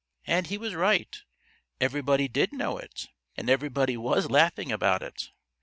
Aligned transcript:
And 0.25 0.47
he 0.47 0.57
was 0.57 0.73
right; 0.73 1.15
everybody 1.79 2.27
did 2.27 2.53
know 2.53 2.79
it, 2.79 3.05
and 3.37 3.51
everybody 3.51 3.95
was 3.97 4.31
laughing 4.31 4.71
about 4.71 5.03
it. 5.03 5.29